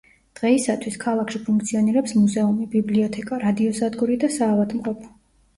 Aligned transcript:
დღეისათვის, 0.37 0.95
ქალაქში 1.03 1.41
ფუნქციონირებს 1.49 2.15
მუზეუმი, 2.21 2.65
ბიბლიოთეკა, 2.77 3.39
რადიოსადგური 3.45 4.21
და 4.25 4.31
საავადმყოფო. 4.39 5.15